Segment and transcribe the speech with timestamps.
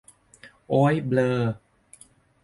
[0.69, 1.31] โอ้ยเบลอ